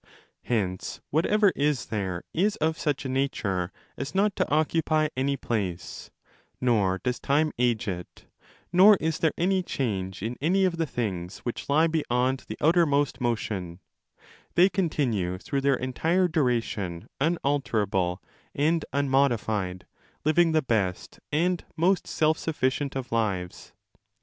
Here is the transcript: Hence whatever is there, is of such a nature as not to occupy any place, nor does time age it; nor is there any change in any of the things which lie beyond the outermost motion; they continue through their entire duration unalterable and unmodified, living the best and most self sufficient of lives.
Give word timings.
Hence 0.41 0.99
whatever 1.11 1.51
is 1.55 1.85
there, 1.85 2.23
is 2.33 2.55
of 2.55 2.75
such 2.75 3.05
a 3.05 3.07
nature 3.07 3.71
as 3.95 4.15
not 4.15 4.35
to 4.35 4.49
occupy 4.49 5.09
any 5.15 5.37
place, 5.37 6.09
nor 6.59 6.97
does 6.97 7.19
time 7.19 7.51
age 7.59 7.87
it; 7.87 8.25
nor 8.73 8.95
is 8.95 9.19
there 9.19 9.35
any 9.37 9.61
change 9.61 10.23
in 10.23 10.37
any 10.41 10.65
of 10.65 10.77
the 10.77 10.87
things 10.87 11.37
which 11.45 11.69
lie 11.69 11.85
beyond 11.85 12.45
the 12.47 12.57
outermost 12.61 13.21
motion; 13.21 13.77
they 14.55 14.69
continue 14.69 15.37
through 15.37 15.61
their 15.61 15.75
entire 15.75 16.27
duration 16.27 17.07
unalterable 17.19 18.23
and 18.55 18.83
unmodified, 18.91 19.85
living 20.25 20.51
the 20.51 20.63
best 20.63 21.19
and 21.31 21.63
most 21.77 22.07
self 22.07 22.39
sufficient 22.39 22.95
of 22.95 23.11
lives. 23.11 23.71